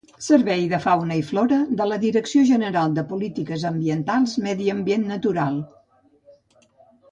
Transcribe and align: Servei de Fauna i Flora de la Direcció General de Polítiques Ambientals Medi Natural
Servei 0.27 0.61
de 0.69 0.77
Fauna 0.85 1.17
i 1.19 1.19
Flora 1.27 1.59
de 1.81 1.87
la 1.91 1.99
Direcció 2.05 2.41
General 2.53 2.97
de 2.97 3.05
Polítiques 3.11 3.67
Ambientals 3.73 4.35
Medi 4.49 4.73
Natural 5.15 5.63